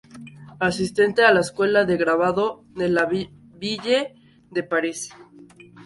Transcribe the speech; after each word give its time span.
Asiste 0.59 1.13
a 1.25 1.31
la 1.31 1.41
Escuela 1.41 1.85
de 1.85 1.95
Grabado 1.95 2.65
de 2.73 2.89
La 2.89 3.05
Ville 3.05 4.15
de 4.49 4.63
Paris. 4.63 5.11